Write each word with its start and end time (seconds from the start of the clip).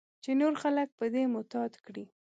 چې 0.23 0.31
نور 0.41 0.53
خلک 0.63 0.87
په 0.99 1.05
دې 1.13 1.23
متقاعد 1.33 1.73
کړې. 1.85 2.05